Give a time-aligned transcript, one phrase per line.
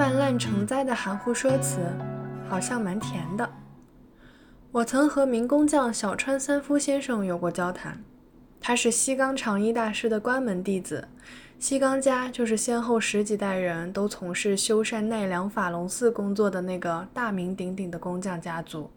[0.00, 1.78] 泛滥成灾的含糊说辞，
[2.48, 3.46] 好像蛮甜的。
[4.72, 8.02] 我曾和民工匠小川三夫先生有过交谈，
[8.58, 11.06] 他是西冈长一大师的关门弟子。
[11.58, 18.90] 西冈家就是先后十几代人都从事修缮奈良法隆寺工作的那个大名鼎鼎的工匠家族。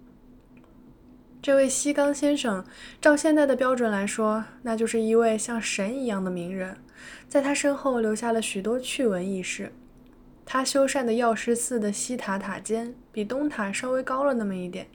[1.41, 2.63] 这位西冈先生，
[3.01, 6.77] 照现在的标准来说，那就是一位像神一样的名人，
[7.27, 9.69] 在他身后留下了许多趣闻轶事。
[10.45, 14.87] 他修缮的药师寺的西塔塔尖比东塔稍微高了那么一点。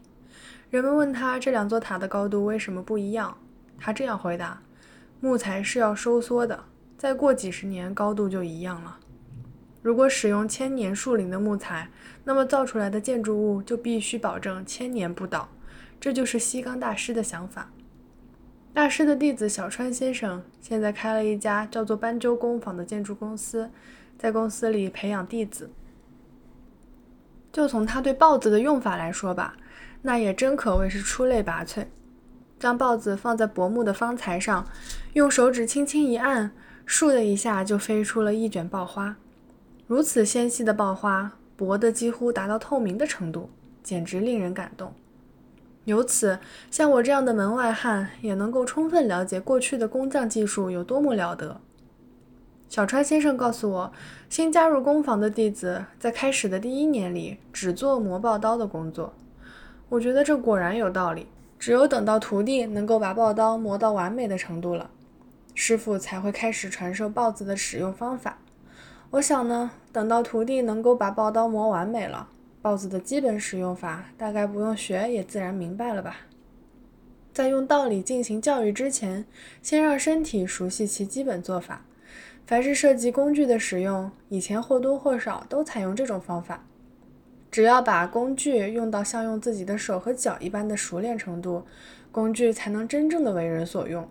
[0.70, 3.36] 人们问他这两座塔的高度为什么不一样，
[3.78, 4.60] 他这样回答：
[5.20, 6.64] 木材是要收缩的，
[6.96, 8.98] 再过几十年高度就一样了。
[9.80, 11.88] 如果使用千年树龄的木材，
[12.24, 15.48] 那么造出来的建筑物就必须保证千年不倒。
[15.98, 17.70] 这就是西冈大师的想法。
[18.74, 23.70] 大师的弟子小川先生现在开了一家叫做斑鸠工坊的建筑公司，
[24.18, 25.70] 在公司里培养弟子。
[27.50, 29.56] 就从他对豹子的用法来说吧。
[30.02, 31.86] 那也真可谓是出类拔萃。
[32.58, 34.66] 将豹子放在薄木的方材上，
[35.14, 36.50] 用手指轻轻一按，
[36.86, 39.16] 倏的一下就飞出了一卷刨花。
[39.86, 43.50] 如此纤细的刨花，薄的几乎达到透明的程度，
[43.82, 44.92] 简直令人感动。
[45.84, 46.38] 由此，
[46.70, 51.60] 像我这样的门外汉也能够充分了解过去的工匠技术有多么了得。
[52.68, 53.92] 小川先生告诉我，
[54.28, 59.14] 新加入工坊的弟子在开始的第一年里，只做磨刨刀的工作。
[59.88, 61.26] 我觉得这果然有道理。
[61.58, 64.90] 只有等到徒弟能够把刨刀磨到完美的程度了，
[65.56, 68.38] 师傅才会开始传授刨子的使用方法。
[69.10, 72.28] 我想呢，等到徒弟能够把刨刀磨完美了，
[72.62, 76.18] 刨子的基本使用法大概不用学也自然明白了吧。
[77.32, 79.24] 在用道理进行教育之前，
[79.60, 81.82] 先让身体熟悉其基本做法。
[82.48, 86.66] 凡是涉及工具的使用，以前或多或少都采用这种方法。
[87.50, 91.66] 只要把工具用到像用自己的手和脚一般的熟练程度，
[92.10, 94.08] 工具才能真正的为人所用。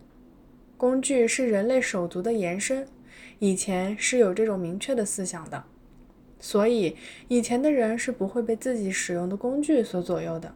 [0.77, 2.87] 工具是人类手足的延伸，
[3.39, 5.63] 以前是有这种明确的思想的，
[6.39, 6.95] 所以
[7.27, 10.53] 以前的人是不会被自己使用的工具所左右的。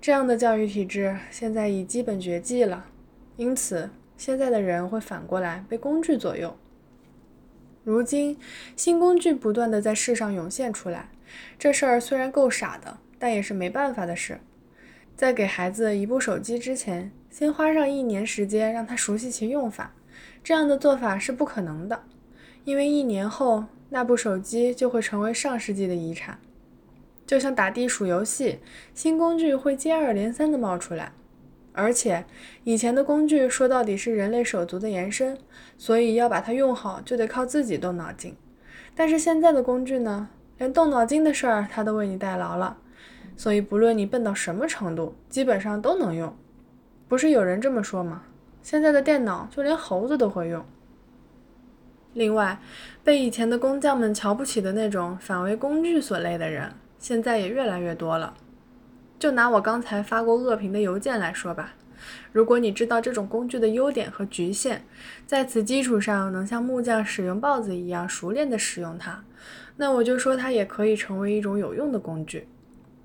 [0.00, 2.86] 这样的教育体制现在已基本绝迹了，
[3.36, 6.52] 因此现在的人会反过来被工具左右。
[7.86, 8.36] 如今
[8.74, 11.08] 新工具不断的在世上涌现出来。
[11.56, 14.40] 这事儿虽然够傻的，但也是没办法的事。
[15.14, 19.94] 在给孩子一部手机之前，先花上一年时间让他熟悉其用法，
[20.42, 22.02] 这样的做法是不可能的，
[22.64, 26.40] 因为一年后那部手机就会成为上世纪的遗产。
[27.24, 28.58] 就像打地鼠游戏，
[28.94, 31.12] 新工具会接二连三地冒出来，
[31.76, 32.24] 而且
[32.64, 35.36] 以前的工具说到底是人类手足的延伸，
[35.76, 38.34] 所以要把它用好就得靠自己动脑筋。
[38.94, 40.30] 但是现在的工具呢？
[40.56, 42.78] 连动脑筋的事儿他都为你代劳了，
[43.36, 46.34] 所以不论你笨到什么程度，基本上都能用。
[47.06, 48.22] 不是有人这么说吗？
[48.62, 50.64] 现在的电脑就连猴子都会用。
[52.14, 52.58] 另外，
[53.04, 58.32] 被以前的工匠们瞧不起的那种反为工具所累的人，现在也越来越多了。
[59.18, 61.74] 就拿我刚才发过恶评的邮件来说吧，
[62.32, 64.82] 如果你知道这种工具的优点和局限，
[65.26, 69.24] 在此基础上能像木匠使用刨子一样熟练地使用它。
[69.76, 72.46] 那我就说它也可以成为一种有用的工具，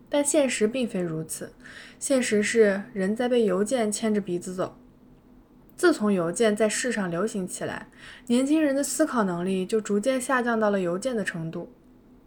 [0.10, 1.54] 但现实并非如此。
[1.98, 4.78] 现实是人在被邮件牵着鼻子走。
[5.76, 7.88] 自从邮件在世上流行起来，
[8.28, 11.72] 年轻人的思考能力就逐渐下降到了邮件的程度。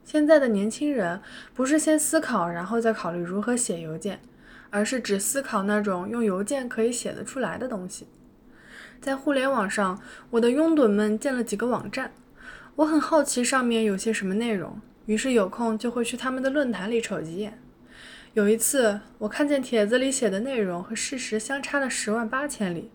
[0.05, 1.21] 现在的年轻人
[1.55, 4.21] 不是先思考，然后再考虑如何写邮件，
[4.71, 8.07] 而是只思考那种用邮件可以写得出来的东西。
[9.01, 10.01] 在互联网上，
[10.31, 12.13] 我的拥趸们建了几个网站。
[12.77, 17.59] 我很好奇上面有些什么内容，于是有空就会去他们的论坛里瞅几眼。
[18.33, 22.91] 有一次，我看见帖子里写的内容和事实相差了十万八千里，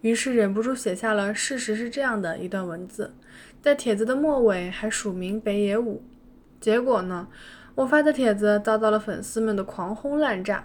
[0.00, 3.14] 于是忍不住写下了“事实是这样的”一段文字，
[3.60, 6.02] 在帖子的末尾还署名北野武。
[6.62, 7.26] 结果呢，
[7.74, 10.64] 我发的帖子遭到了粉丝们的狂轰滥炸，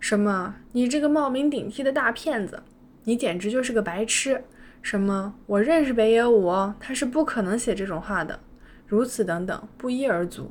[0.00, 2.62] 什么“你这个冒名顶替的大骗子，
[3.04, 4.42] 你简直就是个白痴”。
[4.80, 5.34] 什么？
[5.44, 8.40] 我认识北野武，他是不可能写这种话的。
[8.86, 10.50] 如此等等，不一而足。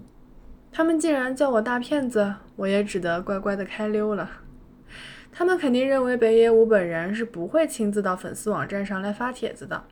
[0.71, 4.29] 他们竟然叫我大骗子，我也只得乖乖的开溜了。
[5.31, 9.85] 他们肯定认为北野武本人是不会亲自到粉丝网站上来发帖子的。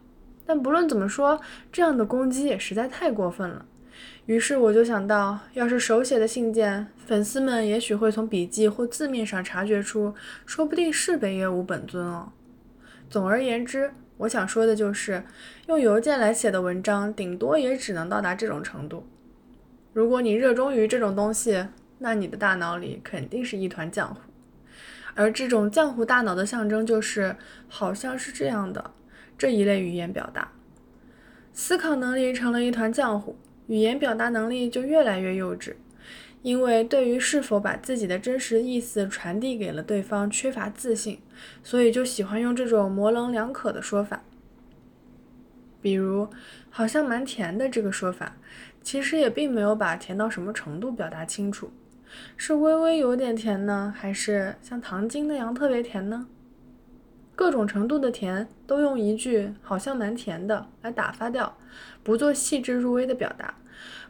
[0.46, 1.42] 但不论怎么说，
[1.72, 3.66] 这样的攻击也实在太过分了。
[4.26, 10.14] 于是我就想到，要是手写的信件，粉丝们也许会从笔记或字面上察觉出，
[10.46, 12.32] 说不定是北野武本尊哦。
[13.10, 13.92] 总而言之。
[14.20, 15.26] 我想说的就是，
[15.68, 19.06] 用邮件来写的文章，顶多也只能到达这种程度。
[19.92, 21.68] 如果你热衷于这种东西，
[22.00, 24.16] 那你的大脑里肯定是一团浆糊。
[25.16, 27.36] 而这种浆糊大脑的象征就是，
[27.68, 28.92] 好像是这样的
[29.38, 30.50] 这一类语言表达。
[31.52, 33.36] 思考能力成了一团浆糊，
[33.68, 35.76] 语言表达能力就越来越幼稚。
[36.42, 41.20] 因为对于是否把自己的真实意思传递给了对方缺乏自信，
[41.64, 44.22] 所以就喜欢用这种模棱两可的说法。
[45.82, 46.28] 比如
[46.70, 48.38] “好像蛮甜的”这个说法，
[48.84, 51.72] 其实也并没有把甜到什么程度表达清楚，
[52.38, 56.28] 是微微有点甜呢，还是像糖精那样特别甜呢？
[57.36, 61.58] 各种程度的甜都用一句“好像蛮甜的”来打发掉，
[62.02, 63.54] 不做细致入微的表达。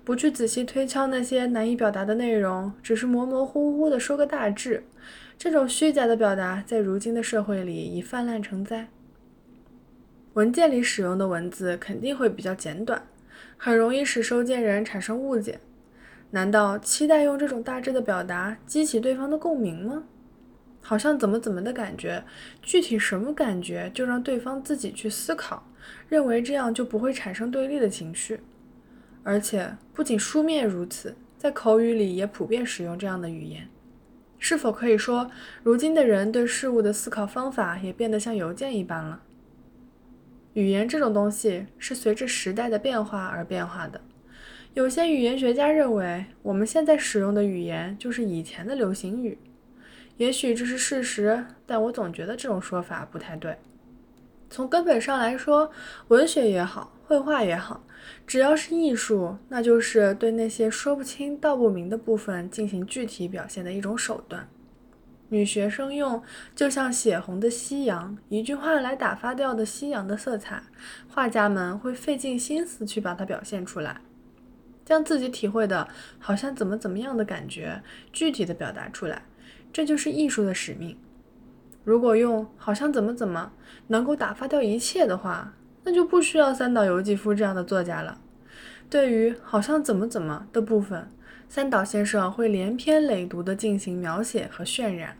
[0.03, 4.83] 不去仔细推敲那些难以表达的内容，只是模模糊糊的说个大致，
[5.37, 8.87] 这种虚假的表达在如今的社会里已泛滥成灾。
[10.33, 13.01] 文件里使用的文字肯定会比较简短，
[13.57, 15.59] 很容易使收件人产生误解。
[16.29, 20.03] 难道期待用这种大致的表达激起对方的共鸣吗？
[20.87, 22.23] 好像怎么怎么的感觉，
[22.61, 25.67] 具体什么感觉就让对方自己去思考，
[26.07, 28.39] 认为这样就不会产生对立的情绪。
[29.23, 33.67] 而且不仅书面如此，在口语里也普遍使用这样的语言。
[34.37, 35.31] 是否可以说，
[35.63, 39.23] 如今的人对事物的思考方法也变得像邮件一般了？
[40.53, 43.99] 语言这种东西是随着时代的变化而变化的。
[44.75, 49.35] 有些语言学家认为，我们现在使用的语言就是以前的流行语。
[50.17, 53.57] 也许这是事实，但我总觉得这种说法不太对。
[54.49, 55.71] 从根本上来说，
[56.07, 57.83] 文学也好，绘画也好。
[58.27, 64.47] 只要是艺术，那就是对那些说不清道不明的部分进行具体表现的一种手段。
[65.29, 66.21] 女学生用
[66.55, 70.61] 就像血红的夕阳，一句话来打发掉的夕阳的色彩，
[71.09, 73.99] 画家们会费尽心思去把它表现出来，
[74.85, 75.87] 将自己体会的
[76.19, 77.81] 好像怎么怎么样的感觉
[78.13, 79.23] 具体的表达出来，
[79.75, 80.97] 这就是艺术的使命。
[81.83, 83.51] 如果用好像怎么怎么
[83.87, 88.17] 能够打发掉一切的话，那就不需要三岛由纪夫这样的作家了。
[88.89, 91.11] 对于好像怎么怎么的部分，
[91.49, 95.17] 三岛先生会连篇累牍地进行描写和渲染。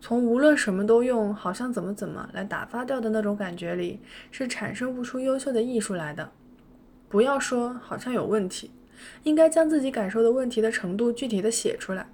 [0.00, 3.98] 从无论什么都用好像怎么怎么来打发掉的那种感觉里，
[4.30, 6.30] 是产生不出优秀的艺术来的。
[7.08, 8.70] 不要说好像有问题，
[9.24, 12.06] 应该将自己感受的问题的程度具体的写出来。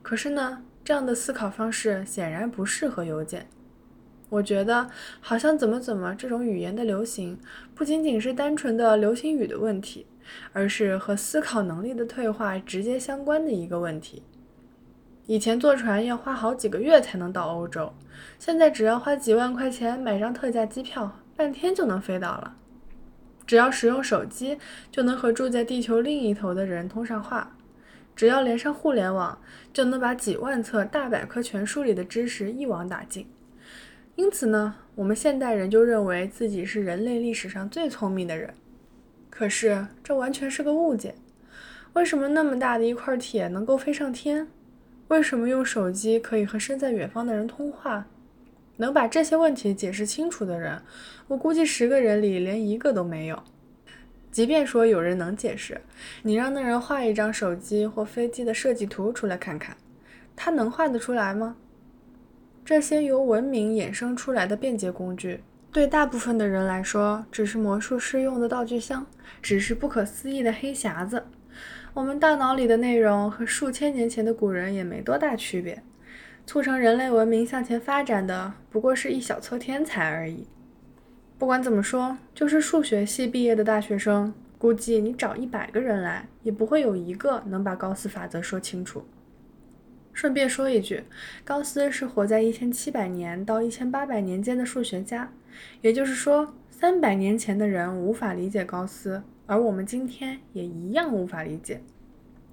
[0.00, 3.48] 可是呢，这样的思考方式显然不适合邮件。
[4.28, 4.88] 我觉得
[5.20, 7.38] 好像怎么怎么这种语言的流行，
[7.74, 10.06] 不仅仅是单纯的流行语的问题，
[10.52, 14.22] 而是和思考能力的退化直接相关的一个问题。
[15.26, 17.92] 以前坐船要花好几个月才能到欧洲，
[18.38, 22.56] 现在只要花几万块钱买张特价机票，半天就能飞到了。
[23.46, 24.58] 只要使用手机，
[24.92, 27.56] 就能和住在地球另一头的人通上话。
[28.14, 29.38] 只要连上互联网，
[29.72, 33.26] 就能把几万册大百科全书里的知识一网打尽。
[34.16, 38.52] 因此呢，我们现代人就认为自己是人类历史上最聪明的人。
[39.30, 41.14] 可是这完全是个误解。
[41.94, 44.46] 为什么那么大的一块铁能够飞上天？
[45.08, 48.06] 为什么用手机可以和身在远方的人通话？
[48.76, 50.82] 能把这些问题解释清楚的人，
[51.28, 53.42] 我估计十个人里连一个都没有。
[54.30, 55.80] 即便说有人能解释，
[56.22, 59.76] 你让那人画一张手机或飞机的设计图出来看看，
[60.36, 61.56] 他能画得出来吗？
[62.64, 65.40] 这些由文明衍生出来的便捷工具，
[65.72, 69.04] 对大部分的人来说，只是魔术师用的道具箱，
[69.42, 71.24] 只是不可思议的黑匣子。
[71.92, 75.82] 我们大脑里的内容和数千年前的古人也没多大区别。
[76.46, 80.46] 促成人类文明向前发展的，不过是一小撮天才而已。
[81.40, 89.06] 不管怎么说，就是数学系毕业的大学生，估计你找一百个人来，也不会有一个能把高斯法则说清楚。
[90.12, 91.02] 顺便说一句，
[91.42, 95.32] 高斯是活在一千七百年到一千八百年间的数学家，
[95.80, 101.80] 也就是说，三百年前的人无法理解高斯，而我们今天也一样无法理解。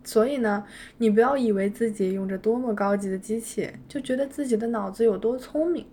[0.05, 0.63] 所以呢，
[0.97, 5.85] 你不要以为自己用着多么高级的机器，就觉得自己的脑子有多聪明。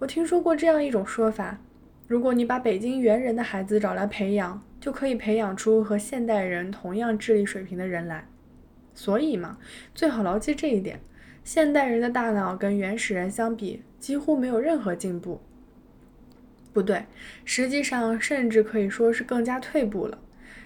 [0.00, 1.58] 我听说过这样一种说法：
[2.06, 8.26] 如果你把北京猿人的孩子找来培养，就可以培养出和现代人同样智力水平的人来。
[8.94, 9.56] 所以嘛，
[9.94, 11.00] 最好牢记这一点：
[11.42, 15.40] 现代人的大脑跟原始人相比，几乎没有任何进步。
[16.74, 17.04] 不对，
[17.44, 20.18] 实际上甚至可以说是更加退步了。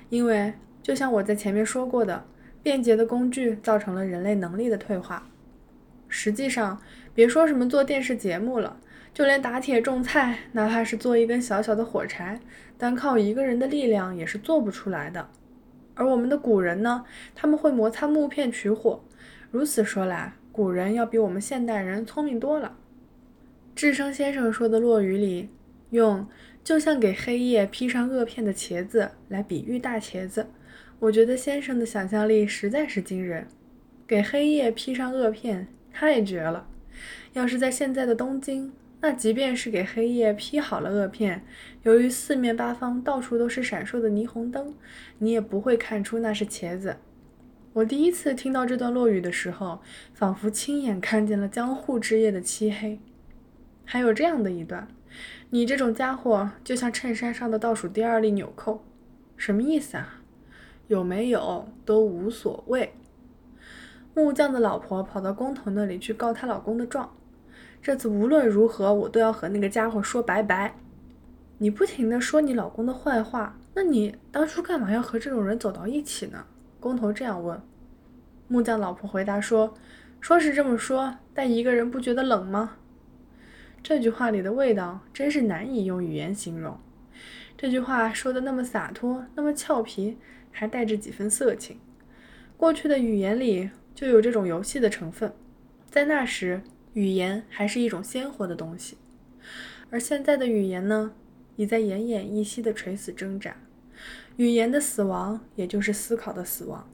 [0.08, 0.52] 因为
[0.82, 2.24] 就像我在前面说过的，
[2.62, 5.28] 便捷的工具造成了人类能力的退化。
[6.08, 6.80] 实际上，
[7.14, 8.78] 别说什么做电视节目了，
[9.16, 12.38] 就连打铁种菜，哪怕是做一根小小的火柴，
[12.76, 15.30] 单靠一个人的力量也是做不出来的。
[15.94, 17.02] 而我们的古人呢，
[17.34, 19.02] 他们会摩擦木片取火。
[19.50, 22.76] 如此说来，古人要比我们现代人聪明多了。
[23.74, 25.48] 智生先生说的《落雨》里，
[25.88, 26.28] 用
[26.62, 30.48] 就像给黑夜披上萼片的茄子来比喻大茄子，
[30.98, 33.48] 我觉得先生的想象力实在是惊人。
[34.06, 36.68] 给黑夜披上萼片，太绝了！
[37.32, 41.44] 要是在现在的东京，那即便是给黑夜披好了萼片，
[41.82, 44.74] 由于四面八方到处都是闪烁的霓虹灯，
[45.18, 46.96] 你也不会看出那是茄子。
[47.74, 49.80] 我第一次听到这段落语的时候，
[50.14, 52.98] 仿佛亲眼看见了江户之夜的漆黑。
[53.84, 54.88] 还有这样的一段
[55.50, 58.82] ：“你这种家伙就像衬衫上的倒数第二粒纽扣。”
[59.36, 60.22] 什么意思啊？
[60.88, 62.94] 有没有都无所谓。
[64.14, 67.14] 木匠的老婆跑到工头那里去告她老公的状。
[67.82, 70.74] 这次无论如何，我都要和那个家伙说拜拜。
[71.58, 76.44] 你不停的说你老公的坏话，那你当初干嘛要和这种人走到一起呢？
[76.78, 77.60] 工头这样问。
[78.48, 79.74] 木匠老婆回答说
[80.20, 82.76] ：“说是这么说，但一个人不觉得冷吗？”
[83.82, 86.78] 这句话里的味道真是难以用语言形容。
[87.56, 90.18] 这句话说的那么洒脱，那么俏皮，
[90.50, 91.78] 还带着几分色情。
[92.56, 95.32] 过去的语言里就有这种游戏的成分，
[95.88, 96.62] 在那时，
[96.96, 98.96] 语言还是一种鲜活的东西，
[99.90, 101.12] 而现在的语言呢，
[101.56, 103.54] 已在奄奄一息的垂死挣扎。
[104.36, 106.88] 语言的死亡，也就是思考的死亡。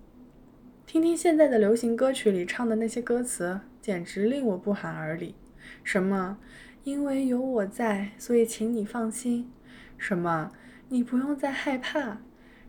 [0.86, 5.36] 听听现在的流行歌曲里唱的那些歌词，简直令我不寒而栗。
[5.84, 6.38] 什么
[6.82, 9.52] “因为有我在，所以请你放心”，
[9.96, 10.50] 什么
[10.90, 12.18] “你不用再害怕”，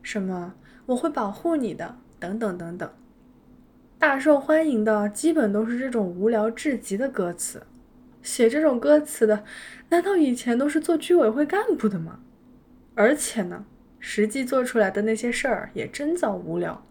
[0.03, 0.53] 什么
[0.85, 2.93] “我会保护你的”，等等等等。
[4.03, 7.65] 大受欢迎的基本都是这种无聊至极的歌词。
[8.21, 9.45] 写这种歌词的，
[9.87, 12.19] 难道以前都是做居委会干部的吗？
[12.95, 13.65] 而且呢？
[14.01, 16.85] 实际做出来的那些事儿也真叫无聊。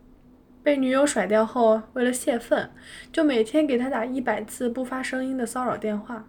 [0.63, 2.71] 被女友甩掉后，为了泄愤，
[3.13, 6.25] 就每天给他打一百次不发声音的骚扰电话；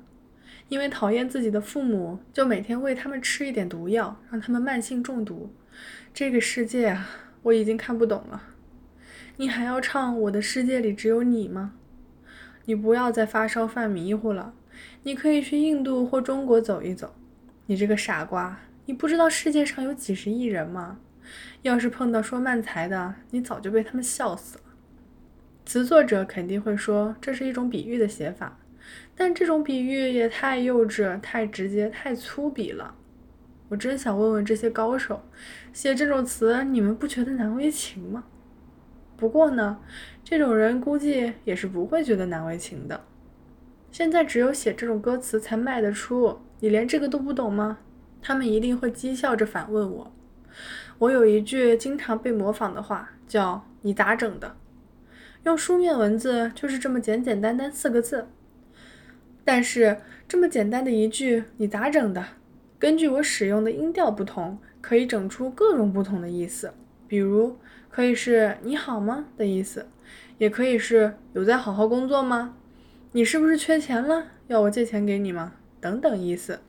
[0.68, 5.50] 因为讨厌自己的父母，就每天喂他们吃一点毒药，让他们慢性中毒。
[6.14, 7.08] 这个世界啊，
[7.44, 8.50] 我已经看不懂了。
[9.38, 11.74] 你还要唱《我的世界里只有你》吗？
[12.66, 14.54] 你不要再发烧犯迷糊了。
[15.02, 17.16] 你可以去印度或中国走一走。
[17.66, 18.60] 你这个傻瓜！
[18.86, 21.00] 你不知道世界上有几十亿人吗？
[21.64, 24.64] 要是碰到说慢才的，你早就被他们笑死了。
[25.66, 28.60] 词作者肯定会说这是一种比喻的写法，
[29.16, 32.94] 但这种比喻也太幼稚、太直接、太粗鄙了。
[33.70, 35.24] 我真想问问这些高手，
[35.72, 38.26] 写这种词你们不觉得难为情吗？
[39.24, 39.80] 不过呢，
[40.22, 43.06] 这种人估计也是不会觉得难为情的。
[43.90, 47.78] 现在只有写这种歌词才卖得出，你连这个都不懂吗？
[48.22, 50.12] 他们一定会讥笑着反问我。
[50.98, 54.58] 我有一句经常被模仿的话，叫“你咋整的”。
[55.44, 58.28] 用书面文字就是这么简简单单四个字。
[59.46, 62.26] 但是这么简单的一句“你咋整的”，
[62.78, 66.74] 根据我使用的音调不同，可以整出各种不同的意思。
[67.14, 67.60] 比如，
[67.92, 69.88] 可以是“你好吗”的意思，
[70.40, 72.56] 也可以是“有在好好工作吗
[73.14, 74.30] ”，“你是不是缺钱了？
[74.48, 76.62] 要我借钱给你吗？”等等意思。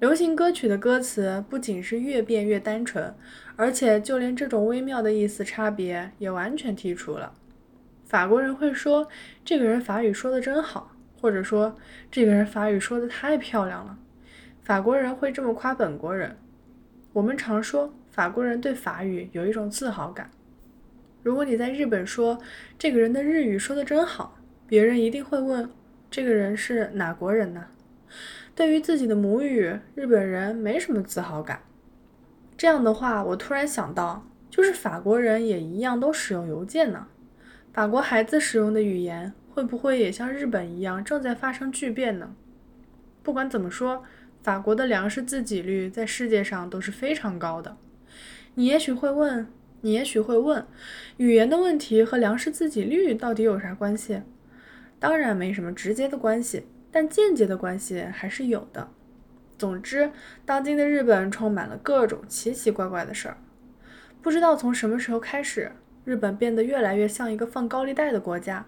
[0.00, 3.14] 流行歌曲的歌词不仅是越变越单纯，
[3.56, 7.34] 而且就连这种微妙的意思差别也完全剔除了。
[8.06, 9.06] 法国人会说
[9.44, 11.76] ：“这个人法语说的真好”，或者说
[12.10, 13.98] ：“这个人法语说的太漂亮了。”
[14.64, 16.38] 法国人会这么夸本国人。
[17.12, 20.28] 我们常说法国人对法语有一种自豪感。
[21.22, 22.36] 如果你在日本说
[22.76, 25.70] 这个人的日语说的真好，别人一定会问
[26.10, 27.66] ：“这个人是哪国人呢？”
[28.56, 31.60] 对于自己的母语，日本人没什么自豪感。
[32.56, 37.06] 这样的话，我突然想到，就是法国人也一样都使用邮件呢。
[37.72, 42.34] 法国孩子使用的语言会不会也像日本一样正在发生巨变呢？
[43.22, 44.02] 不管怎么说，
[44.42, 47.76] 法国的粮食自给率在世界上都是非常高的。
[48.58, 49.46] 你也许会问，
[49.82, 50.66] 你也许会问，
[51.16, 54.22] 语言的问题和粮食自给率到底有啥关系？
[54.98, 56.66] 当然没什么直接的关系。
[56.90, 58.88] 但间接的关系还是有的。
[59.56, 60.10] 总之，
[60.44, 63.36] 当今的日本充满了各种奇奇怪怪的事儿。
[64.20, 65.70] 不知道从什么时候开始，
[66.04, 68.66] 日本变得越来越像一个放高利贷的国家。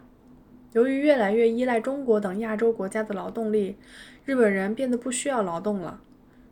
[0.73, 3.77] 由于越来越依赖中国等亚洲国家的劳动力，
[4.25, 6.01] 日本人变得不需要劳动了。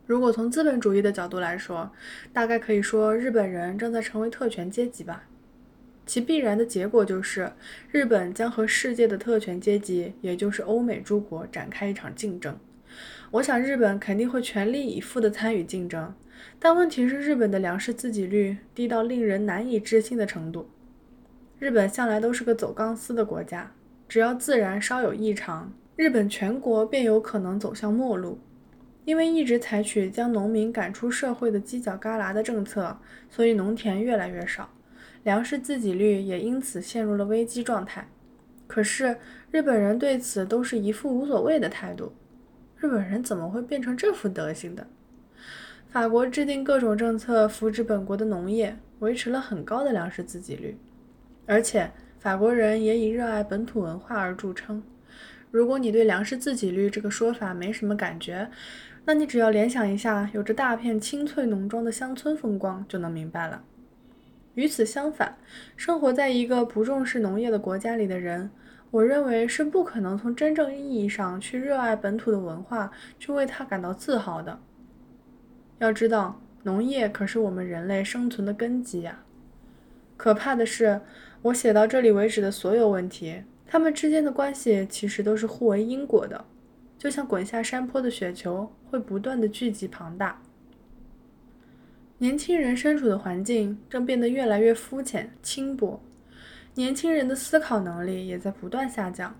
[0.08, 1.92] 如果从资本主义的角度来说，
[2.32, 5.24] 大概可以说日本人正在成为特权阶级吧。
[6.06, 7.52] 其必然的结果就是，
[7.90, 12.58] 日本将和世界的特权阶级，也就是欧美诸国展开一场竞争。
[13.32, 16.14] 我想日本肯定会全力以赴地参与竞争，
[16.58, 20.70] 但问题是日本的粮食自给率低到令人难以置信的程度。
[21.58, 23.70] 日本向来都是个走钢丝的国家，
[24.08, 28.38] 只要自然稍有异常，日本全国便有可能走向末路。
[29.08, 32.94] 因为一直采取将农民赶出社会的犄角旮旯的政策，
[33.30, 34.68] 所以农田越来越少，
[35.22, 38.06] 粮食自给率也因此陷入了危机状态。
[38.66, 39.16] 可是
[39.50, 42.12] 日本人对此都是一副无所谓的态度。
[42.76, 44.86] 日本人怎么会变成这副德行的？
[45.88, 50.76] 法国制定各种政策扶植本国的农业，维持了很高的粮食自给率，
[51.46, 54.82] 而且法国人也以热爱本土文化而著称。
[55.50, 58.50] 如果你对粮食自给率这个说法没什么感觉，
[59.08, 63.64] 那你只要联想一下有着大片青翠农庄的乡村风光，就能明白了。
[64.52, 65.38] 与此相反，
[65.78, 68.50] 生活在一个不重视农业的国家里的人，
[68.90, 74.60] 我认为是不可能从真正意义上去热爱本土的文化，去为它感到自豪的。
[75.78, 79.24] 要知道，农业可是我们人类生存的根基呀。
[80.18, 81.00] 可怕的是，
[81.40, 86.44] 我写到这里为止的所有问题，它们之间的关系其实都是互为因果的。
[86.98, 90.42] 就像滚下山坡的雪球，会不断的聚集庞大。
[92.18, 96.02] 年轻人身处的环境正变得越来越肤浅、轻薄，
[96.74, 99.36] 年轻人的思考能力也在不断下降。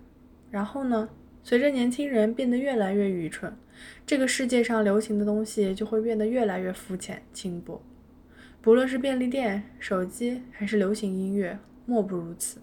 [0.49, 1.09] 然后呢，
[1.43, 3.53] 随着年轻人变得越来越愚蠢，
[4.05, 7.81] 这个世界上流行的东西就会变得越来越肤浅、轻薄。
[8.61, 12.61] 不论是便利店、手机，还是流行音乐，莫不如此。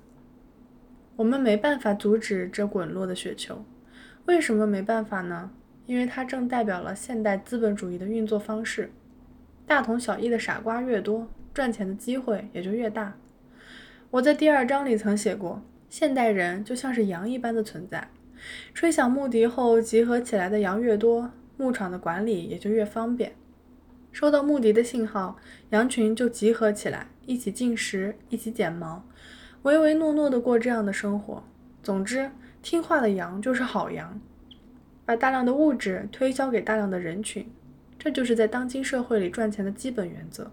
[1.17, 3.65] 我们没办法阻止这滚落的雪球。
[4.27, 5.51] 为什么没办法呢？
[5.87, 8.91] 因为它正代表了现代资本主义的运作方式。
[9.65, 13.17] 大同小异的傻瓜越多，赚钱的机会也就越大。
[14.11, 18.09] 我在第二章里曾写过，现代人就像是羊一般的存在。
[18.75, 23.33] 吹响牧笛后，集合起来的羊越多，牧场的管理也就越方便。
[24.11, 25.37] 收到牧笛的信号，
[25.71, 29.07] 羊群就集合起来，一起进食，一起剪毛，
[29.63, 31.45] 唯唯诺诺地过这样的生活。
[31.81, 32.29] 总之。
[32.69, 34.21] 听话的羊就是好羊，
[35.05, 37.49] 把大量的物质推销给大量的人群，
[37.97, 40.51] 这就是在当今社会里赚钱的基本原则。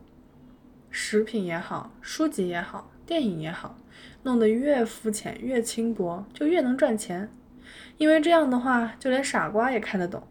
[0.91, 3.79] 食品也好，书籍也好，电影也好，
[4.21, 7.27] 弄得越肤浅越轻薄，就越能赚钱。
[7.97, 10.21] 因为这样的话，就连傻瓜也看得懂。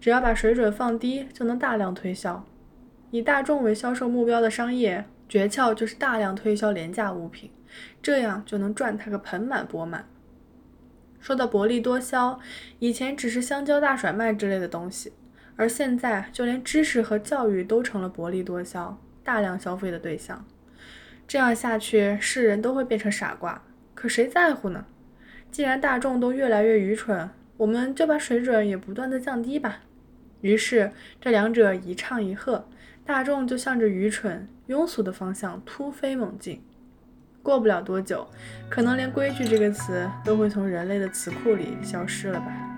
[0.00, 2.44] 只要把水准放低，就能大量推销。
[3.12, 7.48] 以大众为销售目标的商业诀窍就是大量推销廉价物品，
[8.02, 10.04] 这样就能赚他个盆满钵满。
[11.22, 12.40] 说到薄利多销，
[12.80, 15.12] 以前只是香蕉大甩卖之类的东西，
[15.54, 20.44] 而现在就连知识和教育都成了薄利多销、大量消费的对象。
[21.28, 23.62] 这样下去，世人都会变成傻瓜。
[23.94, 24.84] 可谁在乎呢？
[25.52, 29.82] 既然大众都越来越愚蠢，我们就把水准也不断的降低吧。
[30.40, 32.68] 于是，这两者一唱一和，
[33.06, 36.60] 大众就向着愚蠢、庸俗的方向突飞猛进。
[37.42, 38.26] 过不了多久，
[38.68, 42.71] 可能连“规矩”这个词都会从人类的词库里消失了吧。